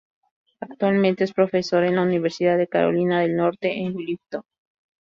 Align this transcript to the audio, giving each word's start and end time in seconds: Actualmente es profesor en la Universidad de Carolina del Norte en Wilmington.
Actualmente 0.61 1.23
es 1.25 1.31
profesor 1.31 1.83
en 1.83 1.95
la 1.97 2.01
Universidad 2.01 2.57
de 2.57 2.67
Carolina 2.67 3.21
del 3.21 3.35
Norte 3.35 3.71
en 3.81 3.95
Wilmington. 3.95 4.41